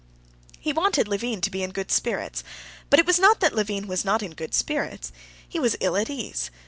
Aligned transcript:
He 0.59 0.73
wanted 0.73 1.07
Levin 1.07 1.41
to 1.41 1.51
be 1.51 1.61
in 1.61 1.69
good 1.69 1.91
spirits. 1.91 2.43
But 2.89 2.97
it 2.99 3.05
was 3.05 3.19
not 3.19 3.39
that 3.39 3.53
Levin 3.53 3.85
was 3.85 4.03
not 4.03 4.23
in 4.23 4.31
good 4.31 4.55
spirits; 4.55 5.11
he 5.47 5.59
was 5.59 5.77
ill 5.79 5.95
at 5.95 6.09
ease. 6.09 6.49